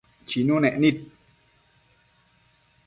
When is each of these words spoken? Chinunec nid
Chinunec 0.27 0.73
nid 0.81 0.97